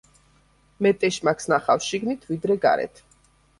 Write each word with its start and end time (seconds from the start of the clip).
მეტ 0.85 1.05
ეშმაკს 1.09 1.47
ნახავ 1.53 1.85
შიგნით, 1.91 2.27
ვიდრე 2.33 2.59
გარეთ. 2.67 3.07